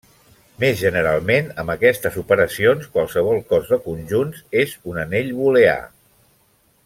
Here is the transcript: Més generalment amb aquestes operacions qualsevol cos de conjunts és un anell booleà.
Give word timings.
Més 0.61 0.79
generalment 0.83 1.49
amb 1.63 1.73
aquestes 1.73 2.17
operacions 2.21 2.89
qualsevol 2.95 3.39
cos 3.53 3.69
de 3.75 3.79
conjunts 3.89 4.41
és 4.63 4.75
un 4.93 5.01
anell 5.07 5.33
booleà. 5.43 5.77